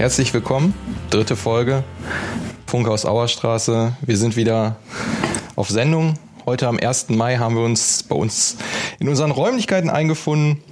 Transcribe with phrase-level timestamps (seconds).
[0.00, 0.72] Herzlich willkommen,
[1.10, 1.84] dritte Folge,
[2.66, 3.98] Funkhaus Auerstraße.
[4.00, 4.76] Wir sind wieder
[5.56, 6.14] auf Sendung.
[6.46, 7.10] Heute am 1.
[7.10, 8.56] Mai haben wir uns bei uns
[8.98, 10.62] in unseren Räumlichkeiten eingefunden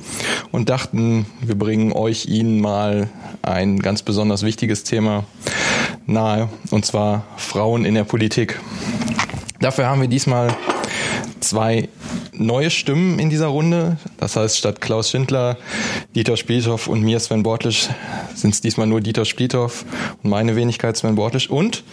[0.51, 3.11] und dachten, wir bringen euch Ihnen mal
[3.43, 5.25] ein ganz besonders wichtiges Thema
[6.07, 8.59] nahe, und zwar Frauen in der Politik.
[9.61, 10.57] Dafür haben wir diesmal
[11.41, 11.91] zwei
[12.33, 13.99] neue Stimmen in dieser Runde.
[14.17, 15.59] Das heißt, statt Klaus Schindler,
[16.15, 17.89] Dieter Spliethoff und mir, Sven Bortlisch,
[18.35, 19.85] sind es diesmal nur Dieter Spliethoff
[20.23, 21.51] und meine Wenigkeit Sven Bortlisch.
[21.51, 21.85] Und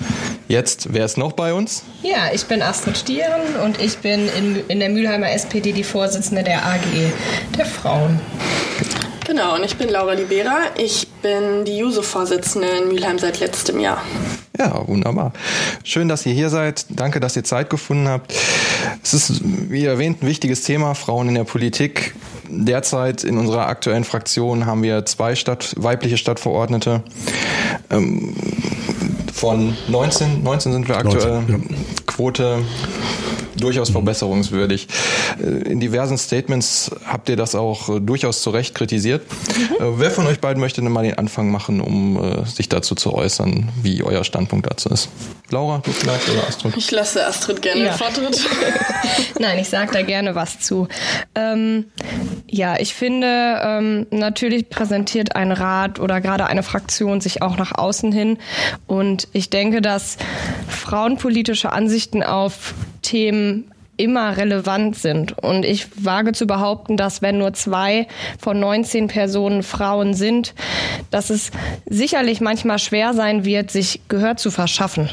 [0.48, 1.84] jetzt, wer ist noch bei uns?
[2.02, 6.44] Ja, ich bin Astrid Stieren und ich bin in, in der Mülheimer SPD die Vorsitzende
[6.44, 6.80] der AG
[7.58, 8.20] der Frauen.
[9.28, 10.60] Genau, und ich bin Laura Libera.
[10.78, 14.02] Ich bin die JUSO-Vorsitzende in Mülheim seit letztem Jahr.
[14.58, 15.34] Ja, wunderbar.
[15.84, 16.86] Schön, dass ihr hier seid.
[16.90, 18.34] Danke, dass ihr Zeit gefunden habt.
[19.04, 22.14] Es ist, wie erwähnt, ein wichtiges Thema, Frauen in der Politik.
[22.50, 27.04] Derzeit in unserer aktuellen Fraktion haben wir zwei Stadt, weibliche Stadtverordnete.
[27.90, 28.36] Ähm,
[29.34, 31.42] von 19, 19 sind wir aktuell.
[31.42, 31.76] 19, ja.
[32.06, 32.60] Quote
[33.58, 34.88] durchaus verbesserungswürdig.
[35.42, 39.26] Äh, in diversen Statements habt ihr das auch äh, durchaus zu Recht kritisiert.
[39.30, 39.98] Mhm.
[39.98, 43.70] Wer von euch beiden möchte denn mal den Anfang machen, um sich dazu zu äußern,
[43.82, 45.10] wie euer Standpunkt dazu ist?
[45.52, 46.76] Laura, du vielleicht oder Astrid?
[46.76, 47.94] Ich lasse Astrid gerne ja.
[47.94, 48.48] Vortritt.
[49.40, 50.88] Nein, ich sage da gerne was zu.
[51.36, 51.86] Ähm,
[52.50, 57.78] ja, ich finde, ähm, natürlich präsentiert ein Rat oder gerade eine Fraktion sich auch nach
[57.78, 58.38] außen hin.
[58.88, 60.18] Und ich denke, dass
[60.68, 62.74] frauenpolitische Ansichten auf
[63.06, 65.38] Themen immer relevant sind.
[65.42, 68.08] Und ich wage zu behaupten, dass wenn nur zwei
[68.40, 70.54] von 19 Personen Frauen sind,
[71.12, 71.52] dass es
[71.86, 75.10] sicherlich manchmal schwer sein wird, sich Gehör zu verschaffen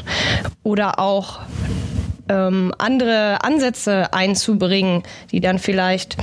[0.63, 1.39] oder auch
[2.29, 6.17] ähm, andere Ansätze einzubringen, die dann vielleicht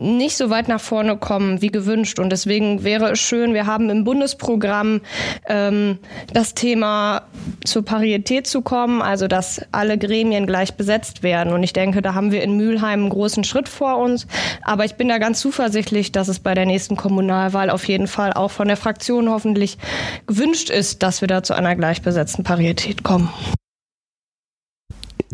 [0.00, 2.18] nicht so weit nach vorne kommen wie gewünscht.
[2.18, 5.00] Und deswegen wäre es schön, wir haben im Bundesprogramm
[5.46, 5.98] ähm,
[6.32, 7.22] das Thema
[7.64, 11.52] zur Parität zu kommen, also dass alle Gremien gleich besetzt werden.
[11.52, 14.26] Und ich denke, da haben wir in Mülheim einen großen Schritt vor uns.
[14.62, 18.32] Aber ich bin da ganz zuversichtlich, dass es bei der nächsten Kommunalwahl auf jeden Fall
[18.32, 19.78] auch von der Fraktion hoffentlich
[20.26, 23.30] gewünscht ist, dass wir da zu einer gleichbesetzten Parität kommen.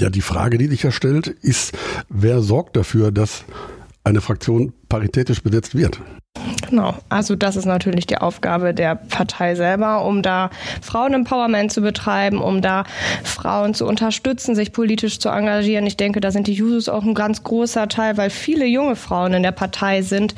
[0.00, 1.76] Ja, die Frage, die sich ja stellt, ist,
[2.08, 3.44] wer sorgt dafür, dass
[4.08, 6.00] eine Fraktion paritätisch besetzt wird?
[6.68, 10.50] Genau, also das ist natürlich die Aufgabe der Partei selber, um da
[10.82, 12.84] Frauen-Empowerment zu betreiben, um da
[13.24, 15.86] Frauen zu unterstützen, sich politisch zu engagieren.
[15.86, 19.32] Ich denke, da sind die Jusos auch ein ganz großer Teil, weil viele junge Frauen
[19.34, 20.34] in der Partei sind,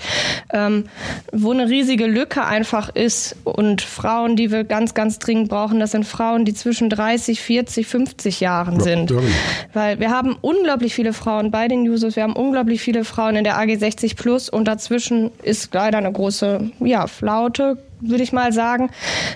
[0.53, 0.85] ähm,
[1.33, 3.37] wo eine riesige Lücke einfach ist.
[3.45, 7.87] Und Frauen, die wir ganz, ganz dringend brauchen, das sind Frauen, die zwischen 30, 40,
[7.87, 9.13] 50 Jahren ja, sind.
[9.73, 13.45] Weil wir haben unglaublich viele Frauen bei den Jusos, wir haben unglaublich viele Frauen in
[13.45, 18.53] der AG 60 Plus und dazwischen ist leider eine große ja, Flaute, würde ich mal
[18.53, 18.91] sagen.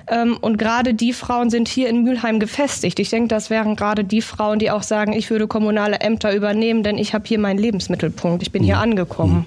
[0.08, 2.98] Ähm, und gerade die Frauen sind hier in Mülheim gefestigt.
[2.98, 6.82] Ich denke, das wären gerade die Frauen, die auch sagen, ich würde kommunale Ämter übernehmen,
[6.82, 8.42] denn ich habe hier meinen Lebensmittelpunkt.
[8.42, 8.82] Ich bin hier mhm.
[8.82, 9.46] angekommen.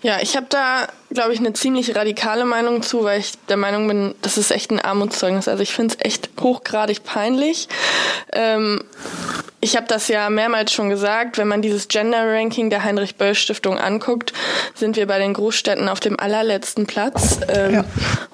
[0.00, 3.88] Ja, ich habe da, glaube ich, eine ziemlich radikale Meinung zu, weil ich der Meinung
[3.88, 5.48] bin, das ist echt ein Armutszeugnis.
[5.48, 7.68] Also ich finde es echt hochgradig peinlich.
[8.32, 8.84] Ähm,
[9.60, 14.32] ich habe das ja mehrmals schon gesagt, wenn man dieses Gender-Ranking der Heinrich-Böll-Stiftung anguckt,
[14.74, 17.40] sind wir bei den Großstädten auf dem allerletzten Platz.
[17.48, 17.84] Ähm, ja.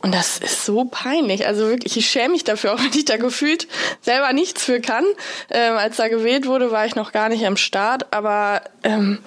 [0.03, 1.47] Und das ist so peinlich.
[1.47, 3.69] Also wirklich, ich schäme mich dafür, auch wenn ich da gefühlt
[4.03, 5.05] selber nichts für kann.
[5.49, 8.13] Ähm, als da gewählt wurde, war ich noch gar nicht am Start.
[8.13, 9.21] Aber ähm,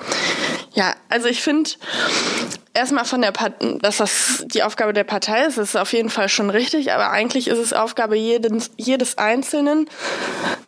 [0.73, 1.71] ja, also ich finde,
[2.77, 6.29] erstmal von der Part dass das die Aufgabe der Partei ist, ist auf jeden Fall
[6.29, 9.89] schon richtig, aber eigentlich ist es Aufgabe jedes, jedes Einzelnen,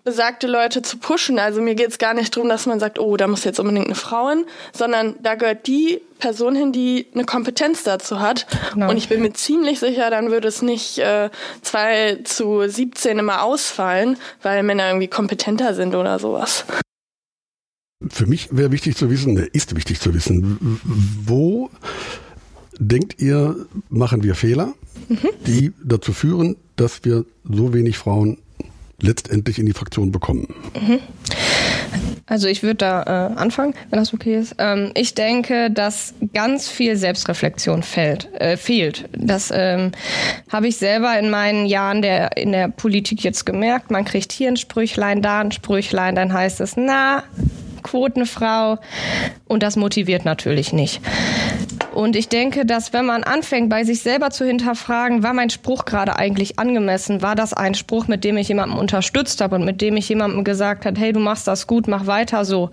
[0.04, 1.40] besagte Leute zu pushen.
[1.40, 3.86] Also mir geht es gar nicht darum, dass man sagt, oh, da muss jetzt unbedingt
[3.86, 8.46] eine Frau hin, sondern da gehört die Person hin, die eine Kompetenz dazu hat.
[8.74, 8.90] Genau.
[8.90, 11.30] Und ich bin mir ziemlich sicher, dann würde es nicht äh,
[11.62, 16.66] 2 zu 17 immer ausfallen, weil Männer irgendwie kompetenter sind oder sowas.
[18.08, 20.80] Für mich wäre wichtig zu wissen, ist wichtig zu wissen,
[21.26, 21.70] wo
[22.80, 24.74] denkt ihr, machen wir Fehler,
[25.10, 25.30] mhm.
[25.46, 28.38] die dazu führen, dass wir so wenig Frauen
[29.02, 30.48] letztendlich in die Fraktion bekommen?
[30.80, 31.00] Mhm.
[32.26, 34.56] Also ich würde da äh, anfangen, wenn das okay ist.
[34.60, 39.10] Ähm, ich denke, dass ganz viel Selbstreflexion fällt, äh, fehlt.
[39.12, 39.92] Das ähm,
[40.50, 43.92] habe ich selber in meinen Jahren der, in der Politik jetzt gemerkt.
[43.92, 47.24] Man kriegt hier ein Sprüchlein, da ein Sprüchlein, dann heißt es, na,
[47.84, 48.80] Quotenfrau
[49.48, 51.02] und das motiviert natürlich nicht.
[51.94, 55.86] Und ich denke, dass wenn man anfängt, bei sich selber zu hinterfragen, war mein Spruch
[55.86, 57.22] gerade eigentlich angemessen?
[57.22, 60.44] War das ein Spruch, mit dem ich jemanden unterstützt habe und mit dem ich jemandem
[60.44, 62.70] gesagt habe, hey, du machst das gut, mach weiter so.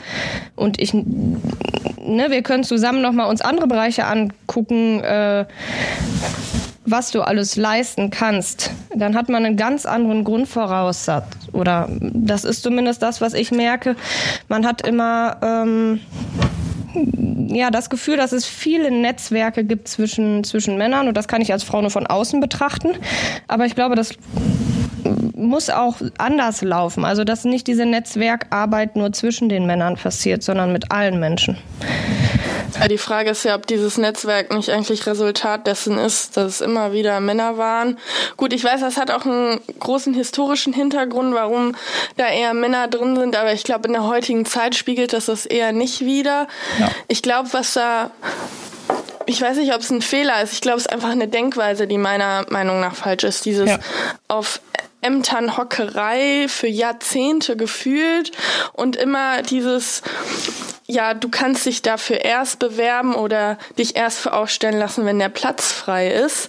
[0.54, 5.00] Und ich, ne, wir können zusammen nochmal uns andere Bereiche angucken.
[5.00, 5.46] Äh,
[6.86, 11.26] was du alles leisten kannst, dann hat man einen ganz anderen Grundvoraussatz.
[11.52, 13.96] Oder das ist zumindest das, was ich merke.
[14.48, 16.00] Man hat immer ähm,
[17.48, 21.52] ja das Gefühl, dass es viele Netzwerke gibt zwischen, zwischen Männern und das kann ich
[21.52, 22.90] als Frau nur von außen betrachten.
[23.48, 24.14] Aber ich glaube, das
[25.34, 27.04] muss auch anders laufen.
[27.04, 31.58] Also dass nicht diese Netzwerkarbeit nur zwischen den Männern passiert, sondern mit allen Menschen.
[32.90, 36.92] Die Frage ist ja, ob dieses Netzwerk nicht eigentlich Resultat dessen ist, dass es immer
[36.92, 37.98] wieder Männer waren.
[38.36, 41.74] Gut, ich weiß, das hat auch einen großen historischen Hintergrund, warum
[42.16, 45.46] da eher Männer drin sind, aber ich glaube, in der heutigen Zeit spiegelt das das
[45.46, 46.46] eher nicht wieder.
[46.78, 46.90] Ja.
[47.08, 48.10] Ich glaube, was da
[49.28, 50.52] ich weiß nicht, ob es ein Fehler ist.
[50.52, 53.44] Ich glaube, es ist einfach eine Denkweise, die meiner Meinung nach falsch ist.
[53.44, 53.78] Dieses ja.
[54.28, 54.60] auf
[55.02, 58.32] Ämternhockerei für Jahrzehnte gefühlt
[58.72, 60.02] und immer dieses
[60.88, 65.28] ja, du kannst dich dafür erst bewerben oder dich erst für aufstellen lassen, wenn der
[65.28, 66.48] Platz frei ist.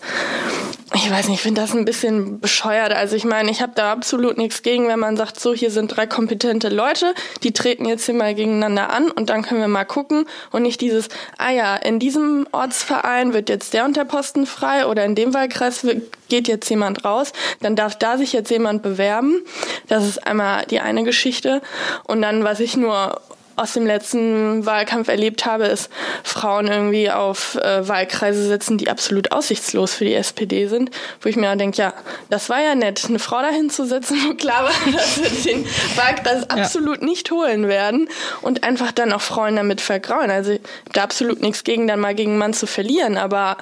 [0.94, 2.94] Ich weiß nicht, ich finde das ein bisschen bescheuert.
[2.94, 5.88] Also ich meine, ich habe da absolut nichts gegen, wenn man sagt, so, hier sind
[5.88, 7.14] drei kompetente Leute,
[7.44, 10.82] die treten jetzt hier mal gegeneinander an und dann können wir mal gucken und nicht
[10.82, 15.16] dieses, ah ja, in diesem Ortsverein wird jetzt der und der Posten frei oder in
[15.16, 15.86] dem Wahlkreis
[16.30, 19.42] geht jetzt jemand raus, dann darf da sich jetzt jemand bewerben.
[19.88, 21.62] Das ist einmal die eine Geschichte.
[22.06, 23.22] Und dann, was ich nur
[23.58, 25.90] aus dem letzten Wahlkampf erlebt habe, ist
[26.24, 31.36] Frauen irgendwie auf äh, Wahlkreise sitzen, die absolut aussichtslos für die SPD sind, wo ich
[31.36, 31.94] mir dann denke, ja,
[32.30, 35.66] das war ja nett, eine Frau dahin zu setzen, wo klar war, dass wir den
[35.96, 36.64] Wahlkreis ja.
[36.64, 38.10] absolut nicht holen werden
[38.44, 40.30] und einfach dann auch Frauen damit vergrauen.
[40.30, 43.58] Also ich habe da absolut nichts gegen, dann mal gegen einen Mann zu verlieren, aber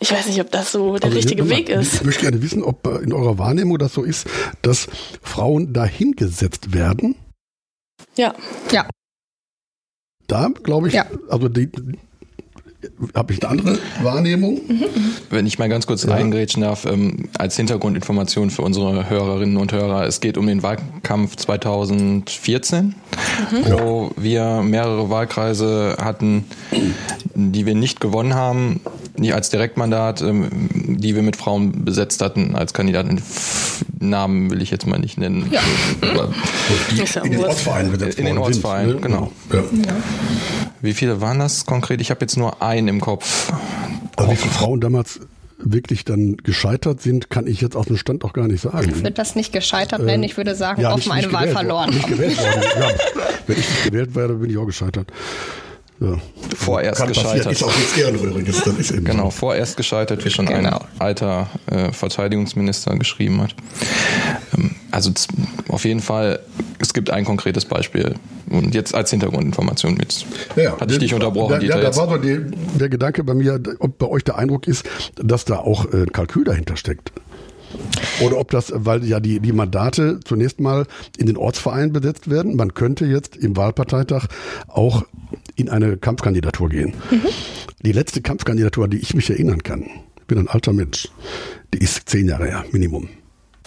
[0.00, 1.94] ich weiß nicht, ob das so der also richtige mal, Weg ist.
[1.94, 4.26] Ich möchte gerne wissen, ob in eurer Wahrnehmung das so ist,
[4.62, 4.88] dass
[5.22, 7.14] Frauen dahingesetzt werden.
[8.16, 8.34] Ja.
[8.72, 8.88] Ja
[10.28, 11.06] da glaube ich, ja.
[11.28, 11.68] also die,
[13.14, 14.60] habe ich eine andere Wahrnehmung.
[15.30, 16.12] Wenn ich mal ganz kurz ja.
[16.12, 21.36] eingrätschen darf, ähm, als Hintergrundinformation für unsere Hörerinnen und Hörer, es geht um den Wahlkampf
[21.36, 22.94] 2014, mhm.
[23.72, 26.44] wo wir mehrere Wahlkreise hatten,
[27.34, 28.80] die wir nicht gewonnen haben,
[29.16, 33.20] nicht als Direktmandat, ähm, die wir mit Frauen besetzt hatten als Kandidaten.
[34.00, 35.50] Namen will ich jetzt mal nicht nennen.
[35.50, 35.60] Ja.
[37.24, 39.00] in den Ortsvereinen besetzt In den Ortsvereinen, ne?
[39.00, 39.32] genau.
[39.52, 39.62] Ja.
[40.80, 42.00] Wie viele waren das konkret?
[42.00, 43.52] Ich habe jetzt nur einen im Kopf.
[44.16, 45.20] Also wie viele Frauen damals
[45.58, 48.90] wirklich dann gescheitert sind, kann ich jetzt aus dem Stand auch gar nicht sagen.
[48.90, 51.90] Ich würde das nicht gescheitert nennen, ich würde sagen, ja, offen eine Wahl verloren.
[51.90, 52.62] Nicht gewählt worden.
[52.78, 52.90] Ja,
[53.46, 55.10] wenn ich nicht gewählt werde, bin ich auch gescheitert.
[56.00, 56.16] Ja.
[56.56, 57.50] Vorerst Kann gescheitert.
[57.50, 60.78] Ist auch nichts Ehrenrühriges, dann ist eben Genau, vorerst gescheitert, wie schon genau.
[60.78, 63.54] ein alter äh, Verteidigungsminister geschrieben hat.
[64.56, 65.10] Ähm, also
[65.68, 66.40] auf jeden Fall,
[66.78, 68.14] es gibt ein konkretes Beispiel.
[68.50, 70.24] Und jetzt als Hintergrundinformation mit.
[70.56, 72.40] Ja, hatte ich dich unterbrochen, Ja, da war so die,
[72.78, 76.06] der Gedanke bei mir, ob bei euch der Eindruck ist, dass da auch ein äh,
[76.06, 77.12] Kalkül dahinter steckt.
[78.20, 80.86] Oder ob das, weil ja die, die Mandate zunächst mal
[81.18, 82.56] in den Ortsvereinen besetzt werden.
[82.56, 84.26] Man könnte jetzt im Wahlparteitag
[84.66, 85.04] auch
[85.56, 86.94] in eine Kampfkandidatur gehen.
[87.10, 87.20] Mhm.
[87.84, 91.08] Die letzte Kampfkandidatur, die ich mich erinnern kann, ich bin ein alter Mensch,
[91.74, 93.08] die ist zehn Jahre her, Minimum.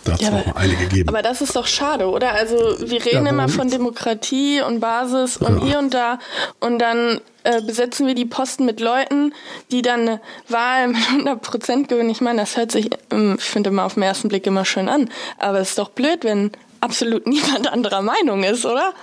[0.03, 1.09] Da hat es ja, noch mal eine gegeben.
[1.09, 2.33] Aber das ist doch schade, oder?
[2.33, 5.65] Also wir reden ja, immer von Demokratie und Basis und ja.
[5.65, 6.17] hier und da
[6.59, 9.33] und dann äh, besetzen wir die Posten mit Leuten,
[9.71, 12.09] die dann eine Wahl mit 100 Prozent gewinnen.
[12.09, 14.89] Ich meine, das hört sich, ähm, ich finde immer auf den ersten Blick immer schön
[14.89, 15.09] an.
[15.37, 18.93] Aber es ist doch blöd, wenn absolut niemand anderer Meinung ist, oder?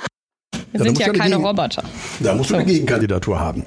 [0.72, 1.82] Wir sind ja keine Roboter.
[2.20, 3.64] Da musst du eine Gegenkandidatur haben.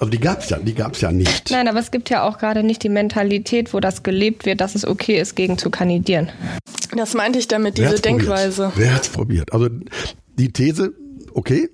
[0.00, 1.50] Also die gab es ja, die gab's ja nicht.
[1.50, 4.74] Nein, aber es gibt ja auch gerade nicht die Mentalität, wo das gelebt wird, dass
[4.74, 6.30] es okay ist, gegen zu kandidieren.
[6.96, 8.68] Das meinte ich damit, diese Denkweise.
[8.68, 8.78] Probiert?
[8.78, 9.52] Wer hat's probiert?
[9.52, 9.68] Also
[10.38, 10.92] die These,
[11.34, 11.68] okay,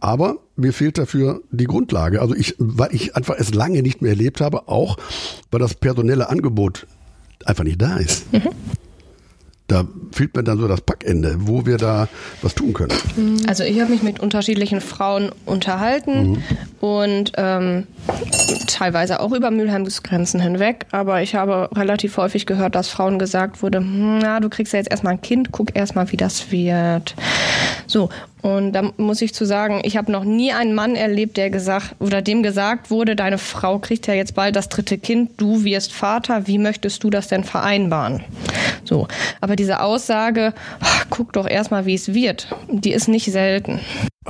[0.00, 2.20] aber mir fehlt dafür die Grundlage.
[2.20, 4.96] Also ich, weil ich einfach es lange nicht mehr erlebt habe, auch
[5.50, 6.86] weil das personelle Angebot
[7.44, 8.32] einfach nicht da ist.
[8.32, 8.50] Mhm
[9.68, 12.08] da fehlt mir dann so das Packende, wo wir da
[12.42, 12.92] was tun können.
[13.48, 16.42] Also ich habe mich mit unterschiedlichen Frauen unterhalten mhm.
[16.80, 17.86] und ähm,
[18.68, 23.62] teilweise auch über Mülheims Grenzen hinweg, aber ich habe relativ häufig gehört, dass Frauen gesagt
[23.62, 27.16] wurde, hm, na, du kriegst ja jetzt erstmal ein Kind, guck erstmal, wie das wird.
[27.86, 28.08] So,
[28.46, 31.96] und da muss ich zu sagen, ich habe noch nie einen Mann erlebt, der gesagt
[31.98, 35.92] oder dem gesagt wurde, deine Frau kriegt ja jetzt bald das dritte Kind, du wirst
[35.92, 38.22] Vater, wie möchtest du das denn vereinbaren?
[38.84, 39.08] So,
[39.40, 43.80] aber diese Aussage, ach, guck doch erstmal, wie es wird, die ist nicht selten.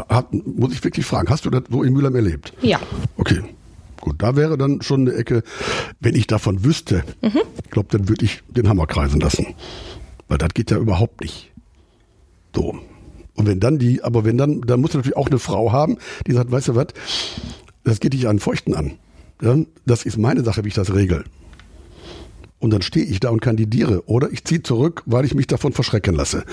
[0.08, 2.54] Hat, muss ich wirklich fragen, hast du das so in Mülheim erlebt?
[2.62, 2.80] Ja.
[3.18, 3.42] Okay.
[4.00, 5.42] Gut, da wäre dann schon eine Ecke,
[6.00, 7.42] wenn ich davon wüsste, mhm.
[7.62, 9.54] ich glaube, dann würde ich den Hammer kreisen lassen.
[10.26, 11.52] Weil das geht ja überhaupt nicht.
[12.54, 12.80] So.
[13.36, 16.32] Und wenn dann die, aber wenn dann, dann muss natürlich auch eine Frau haben, die
[16.32, 16.88] sagt, weißt du was,
[17.84, 18.92] das geht dich an Feuchten an.
[19.42, 21.24] Ja, das ist meine Sache, wie ich das regel.
[22.58, 24.02] und dann stehe ich da und kandidiere.
[24.06, 26.44] Oder ich ziehe zurück, weil ich mich davon verschrecken lasse.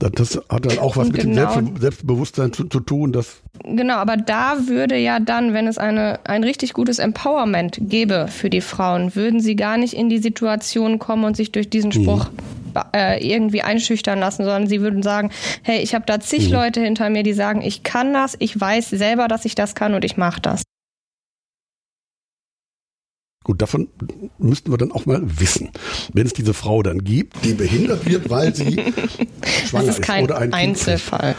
[0.00, 1.54] Das hat dann auch was mit genau.
[1.54, 3.12] dem Selbstbewusstsein zu, zu, tun.
[3.12, 8.26] Dass genau, aber da würde ja dann, wenn es eine, ein richtig gutes Empowerment gäbe
[8.28, 11.92] für die Frauen, würden sie gar nicht in die Situation kommen und sich durch diesen
[11.92, 12.80] Spruch mhm.
[12.94, 15.30] äh, irgendwie einschüchtern lassen, sondern sie würden sagen,
[15.62, 16.54] hey, ich habe da zig mhm.
[16.54, 19.92] Leute hinter mir, die sagen, ich kann das, ich weiß selber, dass ich das kann
[19.92, 20.62] und ich mache das.
[23.42, 23.88] Gut, davon
[24.38, 25.70] müssten wir dann auch mal wissen.
[26.12, 28.76] Wenn es diese Frau dann gibt, die behindert wird, weil sie
[29.66, 31.34] schwanger das ist, kein oder ein Einzelfall.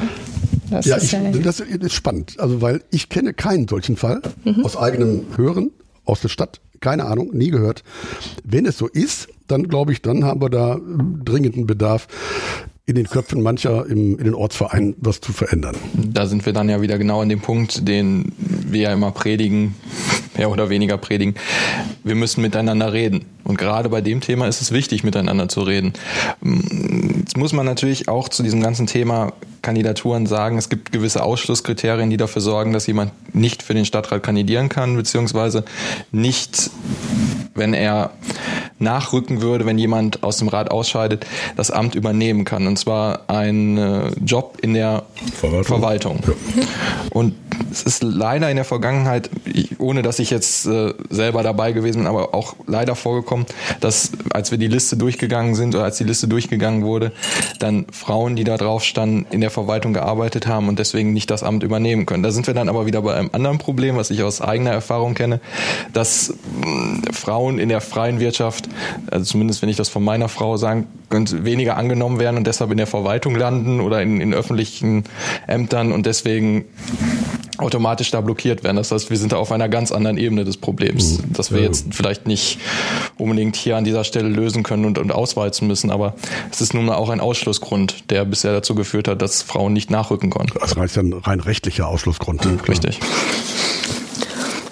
[0.72, 2.40] Das ja, ist ich, das ist spannend.
[2.40, 4.66] Also, weil ich kenne keinen solchen Fall mhm.
[4.66, 5.70] aus eigenem Hören
[6.04, 6.60] aus der Stadt.
[6.80, 7.84] Keine Ahnung, nie gehört.
[8.44, 10.80] Wenn es so ist, dann glaube ich, dann haben wir da
[11.24, 12.08] dringenden Bedarf,
[12.88, 15.76] in den Köpfen mancher im, in den Ortsvereinen was zu verändern.
[15.94, 19.76] Da sind wir dann ja wieder genau an dem Punkt, den wir ja immer predigen,
[20.42, 21.36] mehr oder weniger predigen.
[22.04, 23.26] Wir müssen miteinander reden.
[23.44, 25.94] Und gerade bei dem Thema ist es wichtig, miteinander zu reden.
[27.20, 32.10] Jetzt muss man natürlich auch zu diesem ganzen Thema Kandidaturen sagen, es gibt gewisse Ausschlusskriterien,
[32.10, 35.64] die dafür sorgen, dass jemand nicht für den Stadtrat kandidieren kann, beziehungsweise
[36.12, 36.72] nicht,
[37.54, 38.12] wenn er
[38.82, 42.68] nachrücken würde, wenn jemand aus dem Rat ausscheidet, das Amt übernehmen kann.
[42.68, 45.04] Und zwar ein äh, Job in der
[45.40, 45.64] Verwaltung.
[45.66, 46.20] Verwaltung.
[46.26, 46.34] Ja.
[47.12, 47.36] Und
[47.72, 49.30] es ist leider in der Vergangenheit,
[49.78, 53.46] ohne dass ich jetzt äh, selber dabei gewesen bin, aber auch leider vorgekommen,
[53.80, 57.12] dass als wir die Liste durchgegangen sind oder als die Liste durchgegangen wurde,
[57.60, 61.44] dann Frauen, die da drauf standen, in der Verwaltung gearbeitet haben und deswegen nicht das
[61.44, 62.24] Amt übernehmen können.
[62.24, 65.14] Da sind wir dann aber wieder bei einem anderen Problem, was ich aus eigener Erfahrung
[65.14, 65.40] kenne,
[65.94, 68.68] dass äh, Frauen in der freien Wirtschaft,
[69.10, 72.72] also zumindest wenn ich das von meiner Frau sagen könnte, weniger angenommen werden und deshalb
[72.72, 75.04] in der Verwaltung landen oder in, in öffentlichen
[75.48, 76.66] Ämtern und deswegen
[77.58, 78.78] automatisch da blockiert werden.
[78.78, 81.34] Das heißt, wir sind da auf einer ganz anderen Ebene des Problems, mhm.
[81.34, 82.60] dass wir jetzt vielleicht nicht
[83.18, 86.16] unbedingt hier an dieser Stelle lösen können und, und ausweizen müssen, aber
[86.52, 89.92] es ist nun mal auch ein Ausschlussgrund, der bisher dazu geführt hat, dass Frauen nicht
[89.92, 90.58] nachrücken konnten.
[90.60, 92.46] Das heißt ja ein rein rechtlicher Ausschlussgrund.
[92.46, 93.00] Mhm, richtig.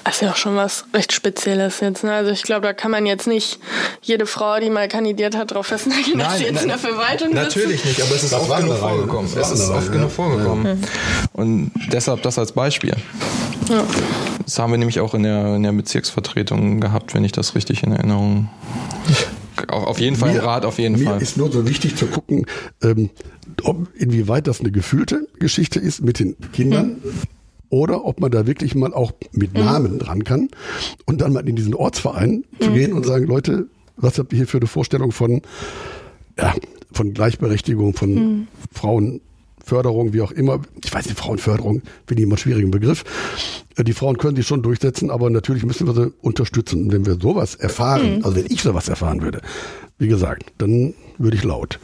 [0.10, 2.04] Das ist ja auch schon was recht Spezielles jetzt.
[2.04, 2.12] Ne?
[2.12, 3.60] Also ich glaube, da kann man jetzt nicht
[4.01, 7.32] jede Frau, die mal kandidiert hat, darauf festnageln, dass sie jetzt nein, in der Verwaltung
[7.32, 9.32] Natürlich nicht, aber es ist oft genug vorgekommen.
[9.39, 10.84] Es ist oft genug vorgekommen.
[11.34, 12.96] Und deshalb das als Beispiel.
[13.70, 13.84] Ja.
[14.44, 17.84] Das haben wir nämlich auch in der, in der Bezirksvertretung gehabt, wenn ich das richtig
[17.84, 18.50] in Erinnerung
[19.68, 21.16] auf jeden Fall mir, Rat, auf jeden mir Fall.
[21.18, 22.48] Mir ist nur so wichtig zu gucken,
[22.82, 23.12] ähm,
[23.62, 26.98] ob, inwieweit das eine gefühlte Geschichte ist mit den Kindern.
[27.04, 27.20] Hm
[27.70, 29.60] oder ob man da wirklich mal auch mit mhm.
[29.60, 30.00] Namen mhm.
[30.00, 30.50] dran kann
[31.06, 32.64] und dann mal in diesen Ortsverein mhm.
[32.64, 35.42] zu gehen und sagen, Leute, was habt ihr hier für eine Vorstellung von,
[36.38, 36.54] ja,
[36.92, 38.48] von Gleichberechtigung, von mhm.
[38.72, 40.62] Frauenförderung, wie auch immer.
[40.84, 43.04] Ich weiß nicht, Frauenförderung finde ich immer einen schwierigen Begriff.
[43.76, 46.86] Äh, die Frauen können sich schon durchsetzen, aber natürlich müssen wir sie unterstützen.
[46.86, 48.26] Und wenn wir sowas erfahren, mhm.
[48.26, 49.42] also wenn ich sowas erfahren würde,
[49.98, 51.80] wie gesagt, dann würde ich laut.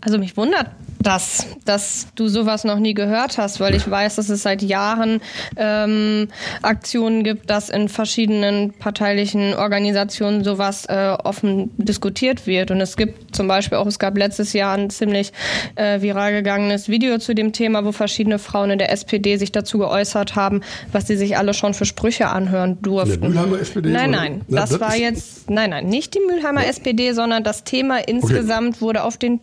[0.00, 0.68] Also mich wundert
[1.00, 5.20] das, dass du sowas noch nie gehört hast, weil ich weiß, dass es seit Jahren
[5.56, 6.28] ähm,
[6.62, 12.70] Aktionen gibt, dass in verschiedenen parteilichen Organisationen sowas äh, offen diskutiert wird.
[12.70, 15.32] Und es gibt zum Beispiel auch, es gab letztes Jahr ein ziemlich
[15.76, 19.78] äh, viral gegangenes Video zu dem Thema, wo verschiedene Frauen in der SPD sich dazu
[19.78, 20.62] geäußert haben,
[20.92, 23.20] was sie sich alle schon für Sprüche anhören durften.
[23.20, 23.90] Der Mülheimer SPD?
[23.90, 26.68] Nein, nein, Na, das, das, war jetzt, nein, nein, nicht die Mülheimer ja.
[26.68, 28.80] SPD, sondern das Thema insgesamt okay.
[28.80, 29.40] wurde auf den,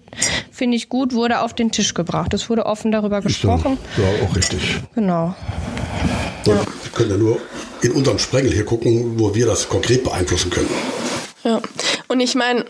[0.55, 2.33] finde ich gut, wurde auf den Tisch gebracht.
[2.33, 3.77] Es wurde offen darüber gesprochen.
[3.97, 4.77] Ja, auch richtig.
[4.95, 5.35] Genau.
[6.45, 6.53] Ja.
[6.55, 7.39] Wir können ja nur
[7.81, 10.69] in unserem Sprengel hier gucken, wo wir das konkret beeinflussen können.
[11.43, 11.61] Ja,
[12.07, 12.65] und ich meine,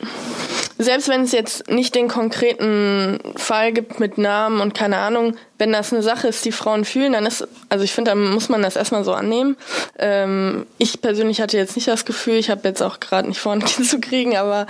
[0.77, 5.71] selbst wenn es jetzt nicht den konkreten Fall gibt mit Namen und keine Ahnung, wenn
[5.71, 8.61] das eine Sache ist, die Frauen fühlen, dann ist, also ich finde, da muss man
[8.61, 9.55] das erstmal so annehmen.
[9.97, 13.53] Ähm, ich persönlich hatte jetzt nicht das Gefühl, ich habe jetzt auch gerade nicht vor,
[13.53, 14.67] ein Kind zu kriegen, aber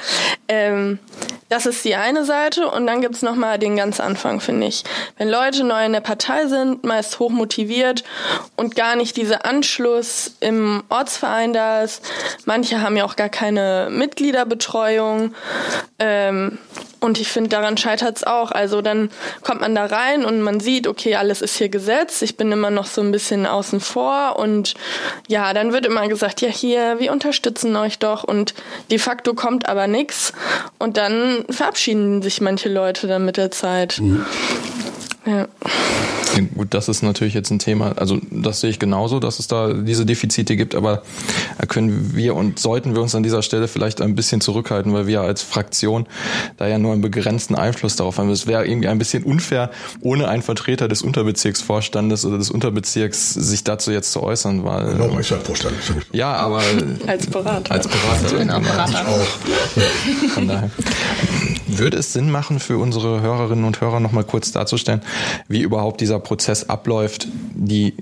[0.48, 1.00] ähm,
[1.50, 4.84] das ist die eine Seite und dann gibt's nochmal den ganz Anfang, finde ich.
[5.18, 8.04] Wenn Leute neu in der Partei sind, meist hoch motiviert
[8.56, 12.04] und gar nicht dieser Anschluss im Ortsverein da ist,
[12.46, 15.36] manche haben ja auch gar keine Mitgliederbetreuung,
[16.00, 16.58] ähm,
[17.00, 18.52] und ich finde, daran scheitert es auch.
[18.52, 19.10] Also dann
[19.44, 22.22] kommt man da rein und man sieht, okay, alles ist hier gesetzt.
[22.22, 24.38] Ich bin immer noch so ein bisschen außen vor.
[24.38, 24.74] Und
[25.28, 28.24] ja, dann wird immer gesagt, ja, hier, wir unterstützen euch doch.
[28.24, 28.54] Und
[28.92, 30.34] de facto kommt aber nichts.
[30.80, 34.00] Und dann verabschieden sich manche Leute dann mit der Zeit.
[34.00, 34.26] Mhm.
[35.26, 35.48] Ja.
[36.36, 39.48] Ja, gut, das ist natürlich jetzt ein Thema, also das sehe ich genauso, dass es
[39.48, 41.04] da diese Defizite gibt, aber
[41.58, 45.08] da können wir und sollten wir uns an dieser Stelle vielleicht ein bisschen zurückhalten, weil
[45.08, 46.08] wir als Fraktion
[46.58, 48.30] da ja nur einen begrenzten Einfluss darauf haben.
[48.32, 53.64] Es wäre irgendwie ein bisschen unfair, ohne einen Vertreter des Unterbezirksvorstandes oder des Unterbezirks sich
[53.64, 54.96] dazu jetzt zu äußern, weil.
[54.96, 55.76] Genau, ich Vorstand.
[56.12, 56.62] Ja, aber.
[57.08, 57.72] Als Berater.
[57.72, 58.38] Als Berater.
[58.38, 59.08] Genau, Berater.
[59.08, 60.32] Auch.
[60.34, 60.70] Von daher.
[61.78, 65.02] Würde es Sinn machen für unsere Hörerinnen und Hörer nochmal kurz darzustellen,
[65.48, 67.96] wie überhaupt dieser Prozess abläuft, die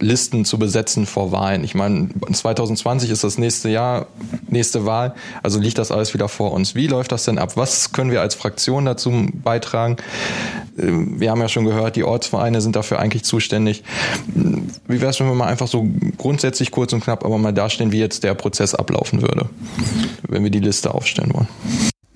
[0.00, 1.62] Listen zu besetzen vor Wahlen?
[1.62, 4.06] Ich meine, 2020 ist das nächste Jahr,
[4.48, 6.74] nächste Wahl, also liegt das alles wieder vor uns.
[6.74, 7.56] Wie läuft das denn ab?
[7.56, 9.96] Was können wir als Fraktion dazu beitragen?
[10.78, 13.84] Ähm, wir haben ja schon gehört, die Ortsvereine sind dafür eigentlich zuständig.
[14.34, 17.92] Wie wäre es, wenn wir mal einfach so grundsätzlich kurz und knapp aber mal dastehen,
[17.92, 19.50] wie jetzt der Prozess ablaufen würde,
[20.26, 21.48] wenn wir die Liste aufstellen wollen?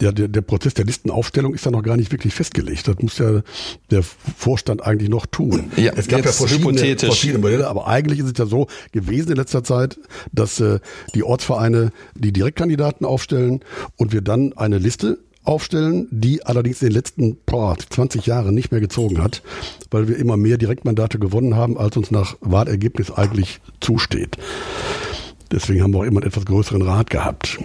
[0.01, 2.89] Ja, der, der Prozess der Listenaufstellung ist ja noch gar nicht wirklich festgelegt.
[2.89, 3.43] Das muss ja
[3.91, 5.71] der Vorstand eigentlich noch tun.
[5.77, 9.37] Ja, es gab ja verschiedene, verschiedene Modelle, aber eigentlich ist es ja so gewesen in
[9.37, 10.01] letzter Zeit,
[10.33, 10.81] dass äh,
[11.15, 13.61] die Ortsvereine die Direktkandidaten aufstellen
[13.97, 18.71] und wir dann eine Liste aufstellen, die allerdings in den letzten boah, 20 Jahren nicht
[18.71, 19.43] mehr gezogen hat,
[19.91, 24.37] weil wir immer mehr Direktmandate gewonnen haben, als uns nach Wahlergebnis eigentlich zusteht.
[25.51, 27.59] Deswegen haben wir auch immer einen etwas größeren Rat gehabt.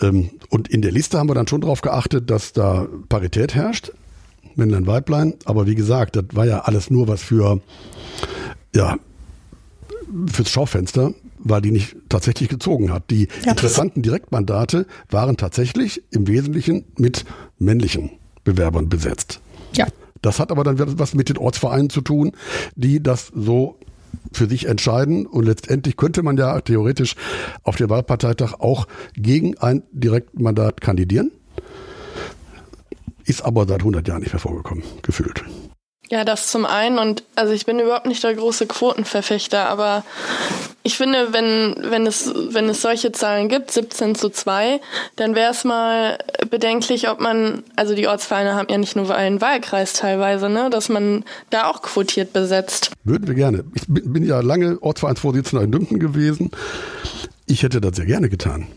[0.00, 3.92] Ähm, und in der Liste haben wir dann schon darauf geachtet, dass da Parität herrscht,
[4.54, 5.34] Männlein, Weiblein.
[5.44, 7.60] Aber wie gesagt, das war ja alles nur was für,
[8.74, 8.96] ja,
[10.32, 13.10] fürs Schaufenster, weil die nicht tatsächlich gezogen hat.
[13.10, 13.50] Die Ja.
[13.52, 17.24] interessanten Direktmandate waren tatsächlich im Wesentlichen mit
[17.58, 18.10] männlichen
[18.44, 19.40] Bewerbern besetzt.
[19.74, 19.86] Ja.
[20.22, 22.32] Das hat aber dann was mit den Ortsvereinen zu tun,
[22.74, 23.78] die das so
[24.32, 25.26] für sich entscheiden.
[25.26, 27.14] Und letztendlich könnte man ja theoretisch
[27.62, 31.32] auf dem Wahlparteitag auch gegen ein Direktmandat kandidieren.
[33.24, 35.44] Ist aber seit 100 Jahren nicht mehr vorgekommen, gefühlt.
[36.08, 40.04] Ja, das zum einen und also ich bin überhaupt nicht der große Quotenverfechter, aber
[40.84, 44.80] ich finde, wenn, wenn es, wenn es solche Zahlen gibt, 17 zu 2,
[45.16, 46.16] dann wäre es mal
[46.48, 50.88] bedenklich, ob man, also die Ortsvereine haben ja nicht nur einen Wahlkreis teilweise, ne, dass
[50.88, 52.92] man da auch quotiert besetzt.
[53.02, 53.64] Würden wir gerne.
[53.74, 56.52] Ich bin, ja lange Ortsvereinsvorsitzender in Dümpen gewesen.
[57.46, 58.68] Ich hätte das sehr gerne getan.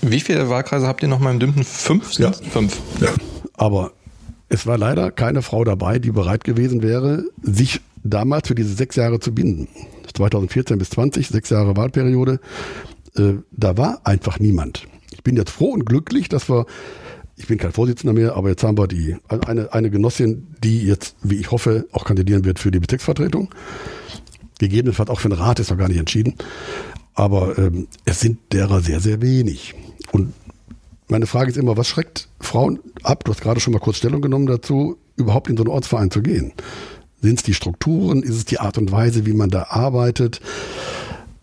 [0.00, 1.64] Wie viele Wahlkreise habt ihr noch mal im Dümpen?
[1.64, 2.12] Fünf?
[2.20, 2.30] Ja.
[2.32, 2.78] Fünf.
[3.00, 3.08] Ja.
[3.54, 3.92] Aber
[4.52, 8.96] es war leider keine Frau dabei, die bereit gewesen wäre, sich damals für diese sechs
[8.96, 9.66] Jahre zu binden.
[10.12, 12.38] 2014 bis 20, sechs Jahre Wahlperiode.
[13.16, 14.86] Äh, da war einfach niemand.
[15.10, 16.66] Ich bin jetzt froh und glücklich, dass wir,
[17.36, 21.16] ich bin kein Vorsitzender mehr, aber jetzt haben wir die, eine, eine Genossin, die jetzt,
[21.22, 23.54] wie ich hoffe, auch kandidieren wird für die Bezirksvertretung.
[24.58, 26.34] Gegebenenfalls auch für den Rat ist noch gar nicht entschieden.
[27.14, 29.74] Aber ähm, es sind derer sehr, sehr wenig.
[30.12, 30.34] Und
[31.12, 33.24] meine Frage ist immer, was schreckt Frauen ab?
[33.24, 36.22] Du hast gerade schon mal kurz Stellung genommen dazu, überhaupt in so einen Ortsverein zu
[36.22, 36.52] gehen.
[37.20, 38.22] Sind es die Strukturen?
[38.22, 40.40] Ist es die Art und Weise, wie man da arbeitet?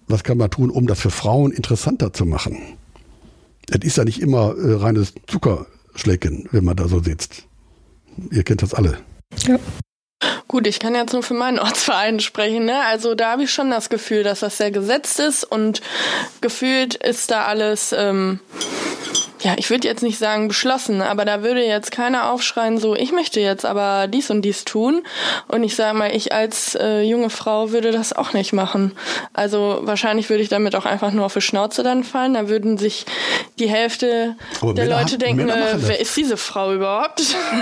[0.07, 2.57] Was kann man tun, um das für Frauen interessanter zu machen?
[3.69, 7.43] Es ist ja nicht immer äh, reines Zuckerschlecken, wenn man da so sitzt.
[8.31, 8.97] Ihr kennt das alle.
[9.45, 9.59] Ja.
[10.47, 12.65] Gut, ich kann jetzt nur für meinen Ortsverein sprechen.
[12.65, 12.83] Ne?
[12.87, 15.81] Also da habe ich schon das Gefühl, dass das sehr gesetzt ist und
[16.41, 18.39] gefühlt ist da alles, ähm,
[19.41, 23.11] ja, ich würde jetzt nicht sagen beschlossen, aber da würde jetzt keiner aufschreien, so, ich
[23.11, 25.03] möchte jetzt aber dies und dies tun.
[25.47, 28.91] Und ich sage mal, ich als äh, junge Frau würde das auch nicht machen.
[29.33, 32.33] Also wahrscheinlich würde ich damit auch einfach nur auf die Schnauze dann fallen.
[32.33, 33.05] Da würden sich
[33.59, 37.21] die Hälfte Aber der Männer Leute haben- denken, äh, wer ist diese Frau überhaupt?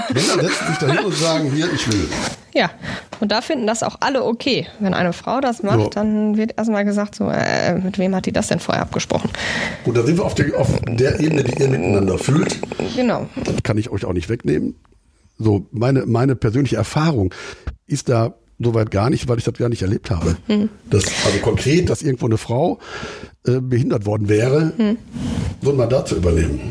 [0.09, 2.09] Männer setzen sich dahin und sagen, hier, ich will.
[2.53, 2.71] Ja,
[3.19, 4.67] und da finden das auch alle okay.
[4.79, 5.89] Wenn eine Frau das macht, So.
[5.89, 9.29] dann wird erstmal gesagt, so, äh, mit wem hat die das denn vorher abgesprochen?
[9.85, 12.57] Und da sind wir auf der, auf der Ebene, die ihr miteinander fühlt.
[12.95, 13.27] Genau.
[13.43, 14.75] Das kann ich euch auch nicht wegnehmen.
[15.37, 17.33] So, meine, meine persönliche Erfahrung
[17.85, 20.35] ist da soweit gar nicht, weil ich das gar nicht erlebt habe.
[20.89, 22.79] Das, also konkret, dass irgendwo eine Frau
[23.45, 24.73] äh, behindert worden wäre,
[25.61, 26.61] so ein Mandat zu übernehmen.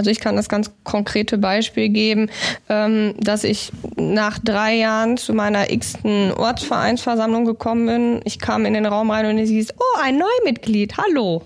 [0.00, 2.30] Also ich kann das ganz konkrete Beispiel geben,
[2.70, 8.20] ähm, dass ich nach drei Jahren zu meiner x-ten Ortsvereinsversammlung gekommen bin.
[8.24, 11.42] Ich kam in den Raum rein und es hieß, oh, ein Neumitglied, hallo.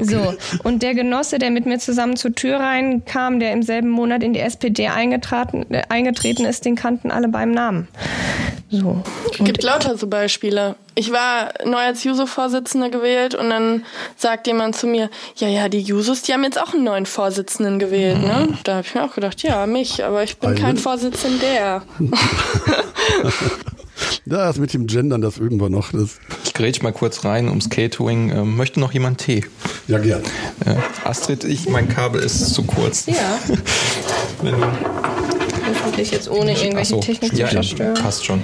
[0.00, 4.24] So, und der Genosse, der mit mir zusammen zur Tür reinkam, der im selben Monat
[4.24, 7.86] in die SPD eingetreten, äh, eingetreten ist, den kannten alle beim Namen.
[8.72, 9.02] So.
[9.30, 10.76] Es gibt lauter so Beispiele.
[10.94, 13.84] Ich war neu als Juso-Vorsitzende gewählt und dann
[14.16, 17.78] sagt jemand zu mir, ja, ja, die Jusos, die haben jetzt auch einen neuen Vorsitzenden
[17.78, 18.48] gewählt, ne?
[18.64, 20.58] Da habe ich mir auch gedacht, ja, mich, aber ich bin Einen?
[20.58, 21.82] kein Vorsitzender.
[24.24, 25.92] Das mit dem Gendern, das üben wir noch.
[25.92, 28.30] Das, Ich grätsch mal kurz rein ums Catering.
[28.30, 29.44] Ähm, möchte noch jemand Tee?
[29.86, 30.22] ja, gern.
[30.64, 33.06] Äh, Astrid, ich, mein Kabel ist zu kurz.
[33.06, 33.38] Ja.
[34.42, 34.66] Wenn du,
[35.92, 37.00] ordentlich jetzt ohne irgendwelche so.
[37.00, 37.94] Technik ja, zu zerstören.
[37.94, 38.42] passt schon.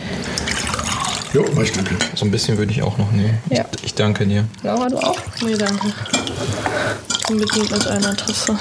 [1.33, 1.97] Jo, ich danke.
[2.15, 3.39] So ein bisschen würde ich auch noch nehmen.
[3.51, 3.65] Ja.
[3.77, 4.47] Ich, ich danke dir.
[4.63, 5.19] Laura, du auch?
[5.43, 5.93] Nee, danke.
[7.29, 8.59] Unbedingt mit einer Tasse.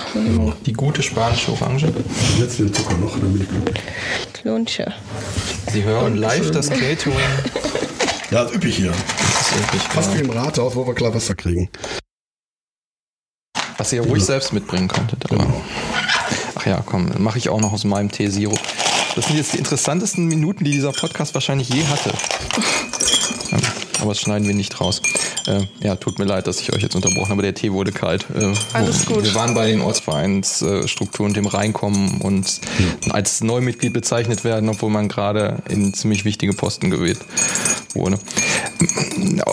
[0.65, 1.91] Die gute spanische Orange.
[2.38, 3.84] Jetzt den Zucker noch, dann bin ich glücklich.
[4.34, 4.93] Klunche.
[5.71, 7.15] Sie hören live das Catering.
[8.30, 8.91] Ja, ist üppig hier.
[8.91, 10.26] Das ist wirklich, Fast wie ja.
[10.26, 11.69] im Rathaus, wo wir klar Wasser kriegen.
[13.78, 15.23] Was ihr ruhig selbst mitbringen könntet.
[15.32, 15.38] Aber.
[15.38, 15.62] Genau.
[16.56, 18.60] Ach ja, komm, dann mache ich auch noch aus meinem Tee-Sirup.
[19.17, 22.12] Das sind jetzt die interessantesten Minuten, die dieser Podcast wahrscheinlich je hatte.
[23.51, 23.60] Ähm,
[23.99, 25.01] Aber das schneiden wir nicht raus.
[25.47, 27.41] Äh, ja, tut mir leid, dass ich euch jetzt unterbrochen habe.
[27.41, 28.27] Der Tee wurde kalt.
[28.36, 29.23] Äh, Alles gut.
[29.23, 32.62] Wir waren bei den Ortsvereinsstrukturen, dem Reinkommen und
[33.10, 37.17] als Neumitglied bezeichnet werden, obwohl man gerade in ziemlich wichtige Posten gewählt
[37.95, 38.19] wurde.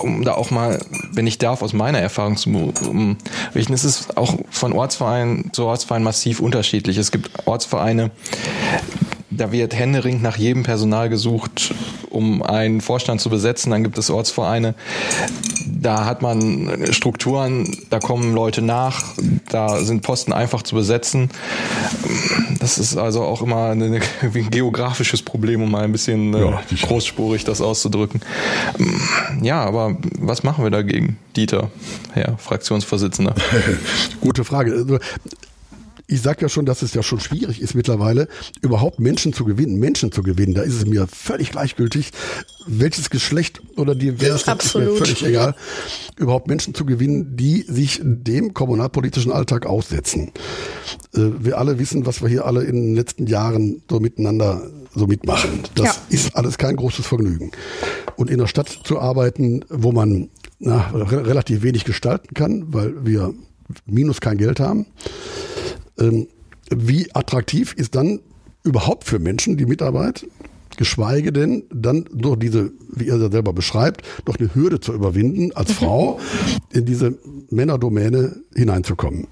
[0.02, 0.78] Um da auch mal,
[1.10, 3.16] wenn ich darf, aus meiner Erfahrung zu um,
[3.54, 6.98] richten, ist es auch von Ortsverein zu Ortsverein massiv unterschiedlich.
[6.98, 8.10] Es gibt Ortsvereine,
[9.36, 11.74] da wird händeringend nach jedem Personal gesucht,
[12.10, 13.70] um einen Vorstand zu besetzen.
[13.70, 14.74] Dann gibt es Ortsvereine,
[15.66, 19.02] da hat man Strukturen, da kommen Leute nach,
[19.50, 21.30] da sind Posten einfach zu besetzen.
[22.58, 26.62] Das ist also auch immer eine, ein geografisches Problem, um mal ein bisschen äh, Ja,
[26.82, 28.20] großspurig das auszudrücken.
[29.42, 31.70] Ja, aber was machen wir dagegen, Dieter,
[32.12, 33.34] Herr Fraktionsvorsitzender?
[34.20, 35.00] Gute Frage.
[36.06, 38.28] Ich sag ja schon, dass es ja schon schwierig ist mittlerweile,
[38.60, 40.52] überhaupt Menschen zu gewinnen, Menschen zu gewinnen.
[40.54, 42.10] Da ist es mir völlig gleichgültig,
[42.66, 44.98] welches Geschlecht oder divers, das ist mir Absolut.
[44.98, 45.54] völlig egal,
[46.18, 50.32] überhaupt Menschen zu gewinnen, die sich dem kommunalpolitischen Alltag aussetzen.
[51.14, 55.06] Äh, Wir alle wissen, was wir hier alle in den letzten Jahren so miteinander so
[55.06, 55.60] mitmachen.
[55.74, 55.94] Das Ja.
[56.10, 57.50] ist alles kein großes Vergnügen.
[58.16, 60.28] Und in der Stadt zu arbeiten, wo man
[60.60, 63.34] na, re relativ wenig gestalten kann, weil wir
[63.86, 64.86] minus kein Geld haben,
[65.98, 66.28] ähm,
[66.70, 68.20] wie attraktiv ist dann
[68.62, 70.26] überhaupt für Menschen die Mitarbeit?
[70.76, 75.72] Geschweige denn, dann durch diese, wie er selber beschreibt, doch eine Hürde zu überwinden, als
[75.72, 76.18] Frau
[76.72, 77.16] in diese
[77.50, 79.28] Männerdomäne hineinzukommen.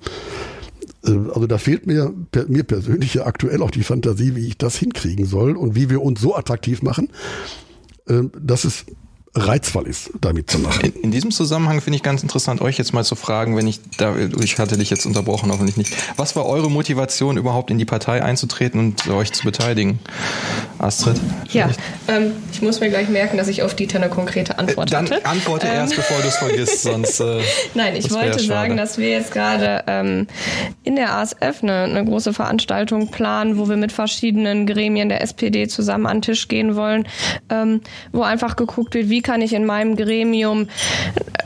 [1.04, 2.14] Äh, Also da fehlt mir,
[2.46, 6.02] mir persönlich ja aktuell auch die Fantasie, wie ich das hinkriegen soll und wie wir
[6.02, 7.08] uns so attraktiv machen,
[8.06, 8.84] äh, dass es
[9.34, 10.84] reizvoll ist, damit zu machen.
[10.84, 13.80] In, in diesem Zusammenhang finde ich ganz interessant, euch jetzt mal zu fragen, wenn ich
[13.96, 15.94] da, ich hatte dich jetzt unterbrochen, hoffentlich nicht.
[16.18, 20.00] Was war eure Motivation, überhaupt in die Partei einzutreten und euch zu beteiligen?
[20.78, 21.18] Astrid?
[21.50, 21.70] Ja,
[22.08, 25.24] ähm, ich muss mir gleich merken, dass ich auf Dieter eine konkrete Antwort Dann hatte.
[25.24, 27.20] antworte Ähm, erst, bevor du es vergisst, sonst.
[27.20, 27.40] Äh,
[27.74, 30.26] Nein, ich wollte ja sagen, dass wir jetzt gerade ähm,
[30.84, 35.68] in der ASF eine, eine große Veranstaltung planen, wo wir mit verschiedenen Gremien der SPD
[35.68, 37.08] zusammen an den Tisch gehen wollen,
[37.48, 37.80] ähm,
[38.12, 40.68] wo einfach geguckt wird, wie kann ich in meinem Gremium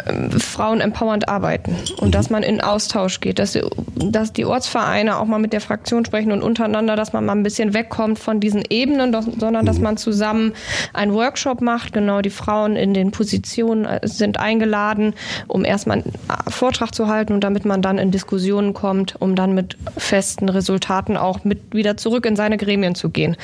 [0.06, 3.62] ähm, Frauen empowernd arbeiten und dass man in Austausch geht, dass die,
[3.94, 7.42] dass die Ortsvereine auch mal mit der Fraktion sprechen und untereinander, dass man mal ein
[7.42, 10.52] bisschen wegkommt von diesen Ebenen, doch, sondern dass man zusammen
[10.92, 11.92] einen Workshop macht.
[11.92, 15.14] Genau, die Frauen in den Positionen äh, sind eingeladen,
[15.48, 19.34] um erstmal einen äh, Vortrag zu halten und damit man dann in Diskussionen kommt, um
[19.34, 23.36] dann mit festen Resultaten auch mit wieder zurück in seine Gremien zu gehen.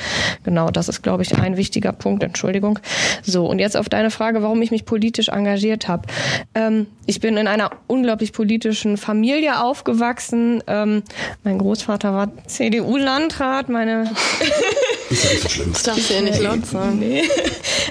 [0.43, 2.23] Genau, das ist, glaube ich, ein wichtiger Punkt.
[2.23, 2.79] Entschuldigung.
[3.21, 6.07] So, und jetzt auf deine Frage, warum ich mich politisch engagiert habe.
[6.55, 10.63] Ähm, ich bin in einer unglaublich politischen Familie aufgewachsen.
[10.67, 11.03] Ähm,
[11.43, 14.09] mein Großvater war CDU-Landrat, meine
[15.13, 15.73] Ist ja nicht so schlimm.
[15.73, 16.97] Das darfst du ja nicht laut sagen.
[16.99, 17.21] Nee.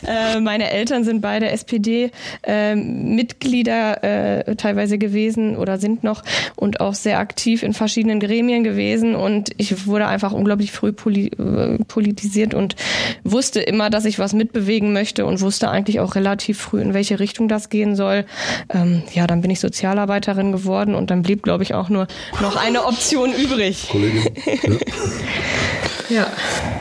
[0.06, 6.24] äh, meine Eltern sind beide SPD-Mitglieder äh, teilweise gewesen oder sind noch
[6.56, 9.14] und auch sehr aktiv in verschiedenen Gremien gewesen.
[9.14, 12.74] Und ich wurde einfach unglaublich früh poli äh, politisiert und
[13.22, 17.20] wusste immer, dass ich was mitbewegen möchte und wusste eigentlich auch relativ früh, in welche
[17.20, 18.24] Richtung das gehen soll.
[18.68, 22.08] Ähm, ja, dann bin ich Sozialarbeiterin geworden und dann blieb, glaube ich, auch nur
[22.40, 23.88] noch eine Option übrig.
[23.90, 24.24] Kollegin.
[24.46, 24.52] Ja.
[26.12, 26.26] Ja.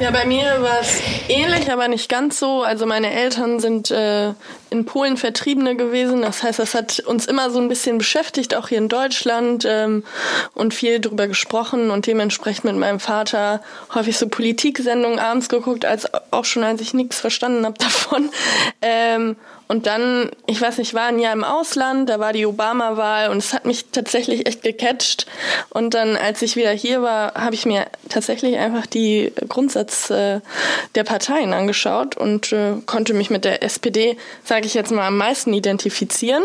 [0.02, 2.64] Ja, bei mir war es ähnlich, aber nicht ganz so.
[2.64, 4.34] Also meine Eltern sind äh,
[4.70, 6.24] in Polen Vertriebene gewesen.
[6.24, 10.04] Das heißt, das hat uns immer so ein bisschen beschäftigt, auch hier in Deutschland ähm,
[10.54, 13.62] und viel drüber gesprochen und dementsprechend mit meinem Vater
[13.94, 18.32] häufig so Politiksendungen abends geguckt, als auch schon als ich nichts verstanden habe davon.
[18.82, 19.38] Ähm,
[19.72, 23.38] und dann, ich weiß nicht, war ein Jahr im Ausland, da war die Obama-Wahl und
[23.38, 25.28] es hat mich tatsächlich echt gecatcht.
[25.70, 30.42] Und dann, als ich wieder hier war, habe ich mir tatsächlich einfach die Grundsatz äh,
[30.96, 35.16] der Parteien angeschaut und äh, konnte mich mit der SPD, sage ich jetzt mal, am
[35.16, 36.44] meisten identifizieren.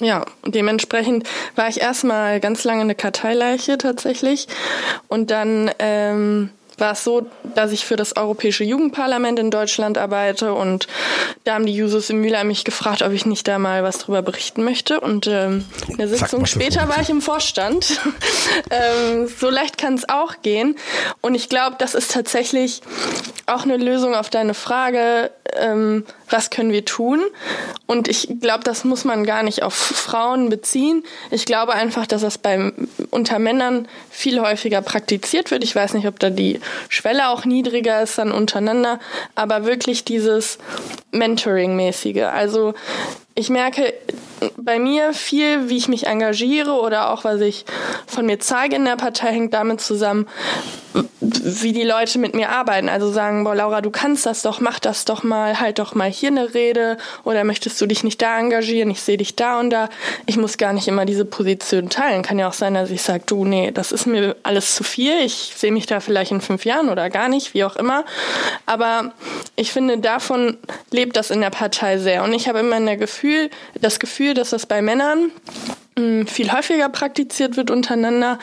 [0.00, 4.48] Ja, und dementsprechend war ich erstmal ganz lange eine Karteileiche tatsächlich.
[5.06, 10.52] Und dann ähm, war es so, dass ich für das Europäische Jugendparlament in Deutschland arbeite
[10.52, 10.86] und
[11.44, 14.22] da haben die Jusos in Mühlheim mich gefragt, ob ich nicht da mal was drüber
[14.22, 15.00] berichten möchte.
[15.00, 18.00] Und ähm, in der Sitzung später war ich im Vorstand.
[18.70, 20.76] ähm, so leicht kann es auch gehen.
[21.20, 22.82] Und ich glaube, das ist tatsächlich
[23.46, 27.20] auch eine Lösung auf deine Frage, ähm, was können wir tun?
[27.86, 31.04] Und ich glaube, das muss man gar nicht auf Frauen beziehen.
[31.30, 35.62] Ich glaube einfach, dass das beim, unter Männern viel häufiger praktiziert wird.
[35.64, 38.98] Ich weiß nicht, ob da die Schwelle auch niedriger ist dann untereinander,
[39.34, 40.58] aber wirklich dieses
[41.12, 42.24] Mentoring-mäßige.
[42.24, 42.74] Also
[43.34, 43.92] ich merke
[44.56, 47.64] bei mir viel, wie ich mich engagiere oder auch was ich
[48.06, 50.26] von mir zeige in der Partei, hängt damit zusammen,
[51.20, 52.88] wie die Leute mit mir arbeiten.
[52.88, 56.10] Also sagen, boah, Laura, du kannst das doch, mach das doch mal, halt doch mal
[56.10, 58.90] hier eine Rede oder möchtest du dich nicht da engagieren?
[58.90, 59.88] Ich sehe dich da und da.
[60.26, 62.22] Ich muss gar nicht immer diese Position teilen.
[62.22, 65.20] Kann ja auch sein, dass ich sage, du, nee, das ist mir alles zu viel.
[65.24, 68.04] Ich sehe mich da vielleicht in fünf Jahren oder gar nicht, wie auch immer.
[68.66, 69.12] Aber
[69.54, 70.56] ich finde, davon
[70.90, 72.22] lebt das in der Partei sehr.
[72.22, 75.30] Und ich habe immer Gefühl, das Gefühl, dass das bei Männern
[76.26, 78.38] viel häufiger praktiziert wird untereinander.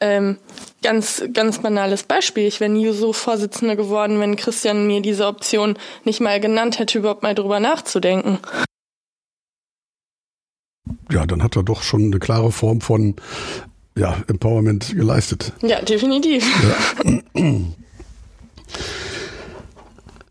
[0.00, 0.38] Ähm,
[0.82, 2.46] ganz, ganz banales Beispiel.
[2.46, 6.98] Ich wäre nie so Vorsitzende geworden, wenn Christian mir diese Option nicht mal genannt hätte,
[6.98, 8.38] überhaupt mal drüber nachzudenken.
[11.10, 13.14] Ja, dann hat er doch schon eine klare Form von
[13.96, 15.52] ja, Empowerment geleistet.
[15.62, 16.44] Ja, definitiv.
[17.04, 17.20] Ja.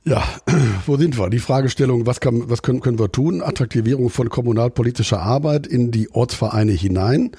[0.07, 0.23] Ja,
[0.85, 1.31] wo sind wir?
[1.31, 3.41] Die Fragestellung, was, kann, was können, können wir tun?
[3.41, 7.31] Attraktivierung von kommunalpolitischer Arbeit in die Ortsvereine hinein.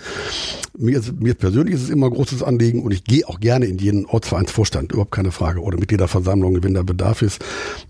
[0.77, 3.67] Mir, ist, mir persönlich ist es immer ein großes Anliegen und ich gehe auch gerne
[3.67, 7.45] in jeden Ortsvereinsvorstand, überhaupt keine Frage, oder Mitgliederversammlung, wenn da Bedarf ist,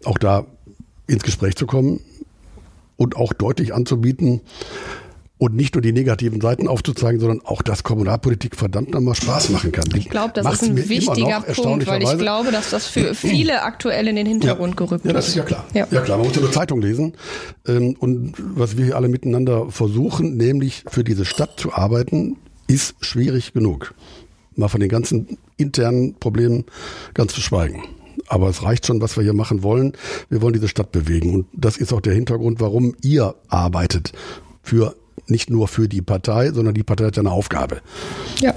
[0.05, 0.47] auch da
[1.07, 2.01] ins Gespräch zu kommen
[2.97, 4.43] und auch deutlich anzubieten,
[5.39, 9.71] und nicht nur die negativen Seiten aufzuzeigen, sondern auch, dass Kommunalpolitik verdammt nochmal Spaß machen
[9.71, 9.85] kann.
[9.95, 14.09] Ich glaube, das ist ein wichtiger Punkt, weil ich glaube, dass das für viele aktuell
[14.09, 15.09] in den Hintergrund gerückt ist.
[15.09, 15.65] Ja, das ist ja klar.
[15.75, 17.13] Ja, ja klar, man muss ja nur Zeitung lesen.
[17.67, 22.95] Ähm, und was wir hier alle miteinander versuchen, nämlich für diese Stadt zu arbeiten, ist
[23.01, 23.95] schwierig genug.
[24.55, 26.65] Mal von den ganzen internen Problemen
[27.13, 27.83] ganz zu schweigen.
[28.29, 29.93] Aber es reicht schon, was wir hier machen wollen.
[30.31, 31.35] Wir wollen diese Stadt bewegen.
[31.35, 34.13] Und das ist auch der Hintergrund, warum ihr arbeitet
[34.63, 37.81] für nicht nur für die Partei, sondern die Partei hat ja eine Aufgabe.
[38.41, 38.55] Ja.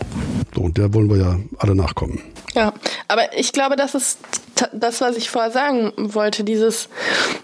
[0.53, 2.19] So, und der wollen wir ja alle nachkommen.
[2.55, 2.73] Ja,
[3.07, 4.17] aber ich glaube, das ist
[4.73, 6.89] das, was ich vorher sagen wollte, dieses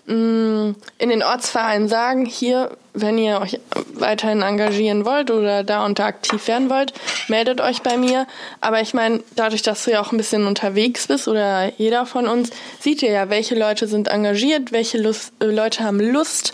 [0.05, 3.59] mh, mm, in den Ortsvereinen sagen, hier, wenn ihr euch
[3.93, 6.93] weiterhin engagieren wollt oder da und da aktiv werden wollt,
[7.27, 8.25] meldet euch bei mir.
[8.61, 12.27] Aber ich meine, dadurch, dass du ja auch ein bisschen unterwegs bist oder jeder von
[12.27, 16.53] uns, sieht ihr ja, welche Leute sind engagiert, welche Lust, äh, Leute haben Lust,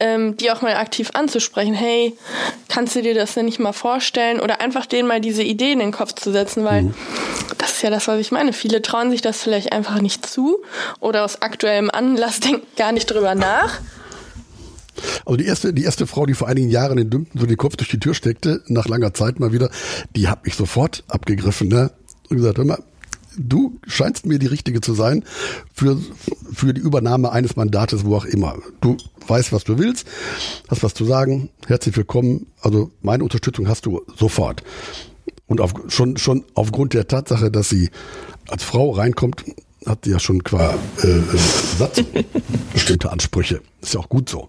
[0.00, 1.74] ähm, die auch mal aktiv anzusprechen.
[1.74, 2.16] Hey,
[2.68, 4.40] kannst du dir das denn nicht mal vorstellen?
[4.40, 6.94] Oder einfach denen mal diese Idee in den Kopf zu setzen, weil mhm.
[7.58, 8.52] das ist ja das, was ich meine.
[8.52, 10.62] Viele trauen sich das vielleicht einfach nicht zu
[11.00, 13.80] oder aus aktuellem Anlass denken gar nicht drüber nach.
[15.24, 17.76] Also die erste, die erste Frau, die vor einigen Jahren den Dümpten so den Kopf
[17.76, 19.70] durch die Tür steckte, nach langer Zeit mal wieder,
[20.14, 21.90] die hat mich sofort abgegriffen, ne?
[22.28, 22.82] Und gesagt, hör mal,
[23.36, 25.24] du scheinst mir die Richtige zu sein
[25.74, 25.98] für,
[26.52, 28.56] für die Übernahme eines Mandates, wo auch immer.
[28.80, 30.06] Du weißt, was du willst,
[30.68, 32.46] hast was zu sagen, herzlich willkommen.
[32.60, 34.62] Also meine Unterstützung hast du sofort.
[35.52, 37.90] Und auf, schon, schon aufgrund der Tatsache, dass sie
[38.48, 39.44] als Frau reinkommt,
[39.84, 40.72] hat ja schon qua
[41.04, 41.22] äh, äh,
[41.78, 42.02] Satz
[42.72, 43.60] bestimmte Ansprüche.
[43.82, 44.48] Ist ja auch gut so.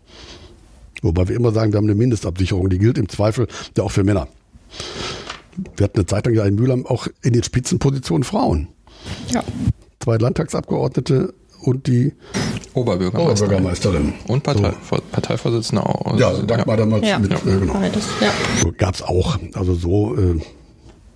[1.01, 4.05] Wobei wir immer sagen, wir haben eine Mindestabsicherung, die gilt im Zweifel ja auch für
[4.05, 4.29] Männer.
[5.75, 8.69] Wir hatten eine Zeit lang ja in Mühlheim auch in den Spitzenpositionen Frauen.
[9.27, 9.43] Ja.
[9.99, 12.13] Zwei Landtagsabgeordnete und die
[12.75, 13.57] Oberbürgermeisterin.
[13.57, 14.13] Oberbürgermeisterin.
[14.29, 14.97] Und Partei, so.
[15.11, 16.17] Parteivorsitzende auch.
[16.17, 16.85] Ja, also Dagmar ja.
[16.85, 17.19] damals ja.
[17.19, 17.39] mit, ja.
[17.39, 17.73] Äh, genau.
[18.21, 18.31] Ja.
[18.61, 19.37] So, Gab es auch.
[19.53, 20.39] Also so, äh,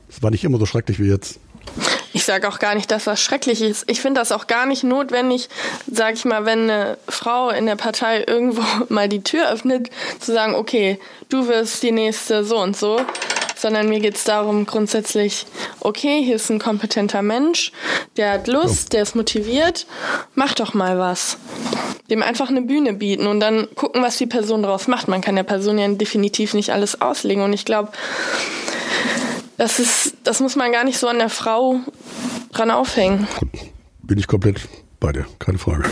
[0.09, 1.39] es war nicht immer so schrecklich wie jetzt.
[2.13, 3.83] Ich sage auch gar nicht, dass das schrecklich ist.
[3.87, 5.49] Ich finde das auch gar nicht notwendig,
[5.91, 9.89] sage ich mal, wenn eine Frau in der Partei irgendwo mal die Tür öffnet,
[10.19, 12.99] zu sagen, okay, du wirst die nächste so und so,
[13.55, 15.45] sondern mir geht es darum grundsätzlich,
[15.79, 17.71] okay, hier ist ein kompetenter Mensch,
[18.15, 19.85] der hat Lust, der ist motiviert,
[20.35, 21.37] mach doch mal was.
[22.09, 25.07] Dem einfach eine Bühne bieten und dann gucken, was die Person daraus macht.
[25.07, 27.91] Man kann der Person ja definitiv nicht alles auslegen und ich glaube,
[29.57, 31.79] das ist, das muss man gar nicht so an der Frau
[32.53, 33.27] dran aufhängen.
[34.03, 34.67] Bin ich komplett
[34.99, 35.83] bei dir, keine Frage.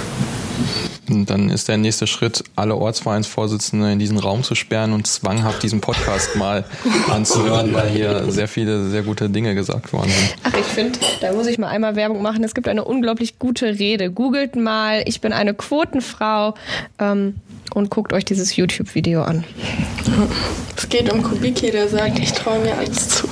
[1.10, 5.62] Und dann ist der nächste Schritt, alle Ortsvereinsvorsitzende in diesen Raum zu sperren und zwanghaft
[5.62, 6.66] diesen Podcast mal
[7.12, 10.36] anzuhören, weil hier sehr viele sehr gute Dinge gesagt worden sind.
[10.44, 12.44] Ach, ich finde, da muss ich mal einmal Werbung machen.
[12.44, 14.10] Es gibt eine unglaublich gute Rede.
[14.12, 16.56] Googelt mal, ich bin eine Quotenfrau
[16.98, 17.36] ähm,
[17.74, 19.44] und guckt euch dieses YouTube-Video an.
[20.78, 23.28] Es geht um Kubicki, der sagt, ich traue mir alles zu.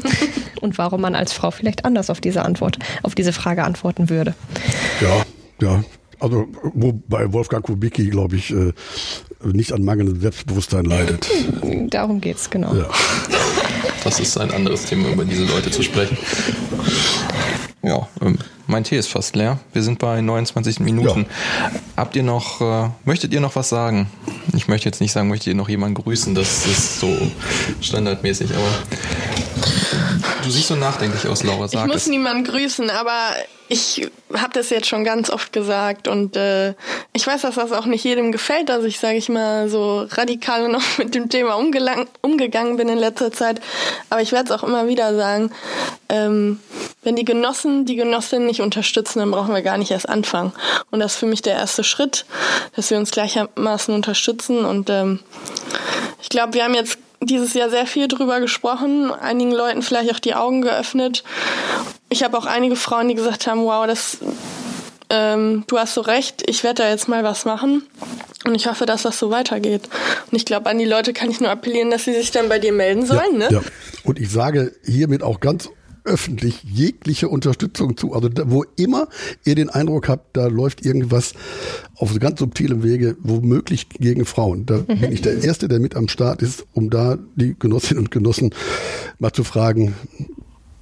[0.60, 4.34] und warum man als Frau vielleicht anders auf diese Antwort, auf diese Frage antworten würde.
[5.00, 5.22] Ja,
[5.60, 5.84] ja.
[6.18, 8.72] Also, wo bei Wolfgang Kubicki, glaube ich, äh,
[9.44, 11.28] nicht an mangelndem Selbstbewusstsein leidet.
[11.90, 12.74] Darum geht's, genau.
[12.74, 12.88] Ja.
[14.04, 16.16] Das ist ein anderes Thema, über diese Leute zu sprechen.
[17.86, 19.60] Ja, ähm, mein Tee ist fast leer.
[19.72, 21.20] Wir sind bei 29 Minuten.
[21.20, 21.70] Ja.
[21.96, 24.10] Habt ihr noch, äh, möchtet ihr noch was sagen?
[24.56, 27.16] Ich möchte jetzt nicht sagen, möchtet ihr noch jemanden grüßen, das ist so
[27.80, 28.68] standardmäßig, aber
[30.42, 31.68] du siehst so nachdenklich aus, Laura.
[31.68, 32.08] Sag ich muss es.
[32.08, 33.30] niemanden grüßen, aber
[33.68, 36.74] ich habe das jetzt schon ganz oft gesagt und äh,
[37.12, 40.68] ich weiß, dass das auch nicht jedem gefällt, dass ich, sage ich mal, so radikal
[40.70, 43.60] noch mit dem Thema umgegangen bin in letzter Zeit.
[44.10, 45.52] Aber ich werde es auch immer wieder sagen,
[46.08, 46.58] ähm,
[47.06, 50.52] wenn die Genossen die Genossinnen nicht unterstützen, dann brauchen wir gar nicht erst anfangen.
[50.90, 52.26] Und das ist für mich der erste Schritt,
[52.74, 54.64] dass wir uns gleichermaßen unterstützen.
[54.64, 55.20] Und ähm,
[56.20, 60.18] ich glaube, wir haben jetzt dieses Jahr sehr viel drüber gesprochen, einigen Leuten vielleicht auch
[60.18, 61.22] die Augen geöffnet.
[62.08, 64.18] Ich habe auch einige Frauen, die gesagt haben, wow, das,
[65.08, 67.86] ähm, du hast so recht, ich werde da jetzt mal was machen.
[68.44, 69.88] Und ich hoffe, dass das so weitergeht.
[70.30, 72.58] Und ich glaube, an die Leute kann ich nur appellieren, dass sie sich dann bei
[72.58, 73.40] dir melden sollen.
[73.40, 73.48] Ja, ne?
[73.50, 73.60] ja.
[74.02, 75.68] Und ich sage hiermit auch ganz
[76.06, 78.14] öffentlich jegliche Unterstützung zu.
[78.14, 79.08] Also da, wo immer
[79.44, 81.34] ihr den Eindruck habt, da läuft irgendwas
[81.96, 84.66] auf ganz subtilem Wege, womöglich gegen Frauen.
[84.66, 88.10] Da bin ich der Erste, der mit am Start ist, um da die Genossinnen und
[88.10, 88.54] Genossen
[89.18, 89.94] mal zu fragen,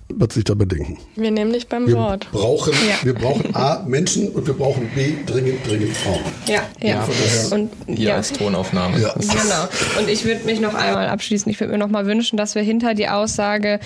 [0.08, 0.98] was sich da bedenken.
[1.16, 2.30] Wir nehmen dich beim wir Wort.
[2.30, 2.96] Brauchen, ja.
[3.02, 6.20] Wir brauchen A, Menschen und wir brauchen B, dringend, dringend Frauen.
[6.46, 6.88] Ja, ja.
[6.88, 7.08] ja
[7.56, 8.16] und, hier ja.
[8.16, 9.00] als Tonaufnahme.
[9.00, 9.14] Ja.
[9.14, 9.98] Genau.
[9.98, 11.50] Und ich würde mich noch einmal abschließen.
[11.50, 13.80] Ich würde mir noch mal wünschen, dass wir hinter die Aussage,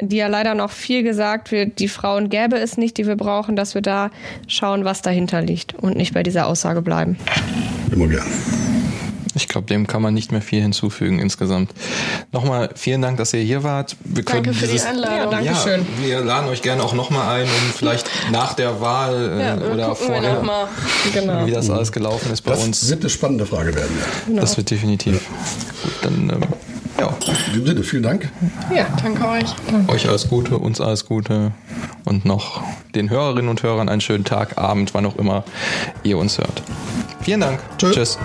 [0.00, 3.56] die ja leider noch viel gesagt wird, die Frauen gäbe es nicht, die wir brauchen,
[3.56, 4.10] dass wir da
[4.46, 7.16] schauen, was dahinter liegt und nicht bei dieser Aussage bleiben.
[7.92, 8.26] Immer gern.
[9.36, 11.70] Ich glaube, dem kann man nicht mehr viel hinzufügen insgesamt.
[12.32, 13.94] Nochmal vielen Dank, dass ihr hier wart.
[14.02, 15.32] Wir danke für dieses, die Einladung.
[15.44, 15.86] Ja, Dankeschön.
[16.02, 19.72] Ja, wir laden euch gerne auch nochmal ein, um vielleicht nach der Wahl äh, ja,
[19.72, 20.42] oder vorher,
[21.12, 21.46] genau.
[21.46, 22.80] wie das alles gelaufen ist bei das uns.
[22.80, 23.94] Das wird eine spannende Frage werden.
[24.26, 24.40] Genau.
[24.40, 25.14] Das wird definitiv.
[25.14, 25.20] Ja.
[25.82, 26.40] Gut, dann ähm,
[26.98, 27.14] ja.
[27.48, 28.30] In dem Sinne, vielen Dank.
[28.74, 29.54] Ja, danke euch.
[29.88, 31.52] Euch alles Gute, uns alles Gute
[32.04, 32.62] und noch
[32.94, 35.44] den Hörerinnen und Hörern einen schönen Tag, Abend, wann auch immer
[36.02, 36.62] ihr uns hört.
[37.20, 37.60] Vielen Dank.
[37.78, 37.94] Tschüss.
[37.94, 38.18] Tschüss.